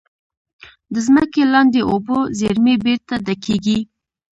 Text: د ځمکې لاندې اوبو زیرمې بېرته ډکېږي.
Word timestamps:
د 0.93 0.95
ځمکې 1.07 1.43
لاندې 1.53 1.81
اوبو 1.91 2.17
زیرمې 2.39 2.75
بېرته 2.85 3.13
ډکېږي. 3.25 3.79